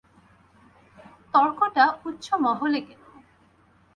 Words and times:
তর্কটা 1.33 1.85
উচ্চ 2.05 2.25
মহলে 2.45 2.79
গেল। 2.87 3.01